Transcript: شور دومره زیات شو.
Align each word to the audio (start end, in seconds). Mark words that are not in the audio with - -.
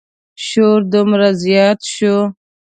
شور 0.47 0.79
دومره 0.93 1.27
زیات 1.43 1.79
شو. 1.93 2.15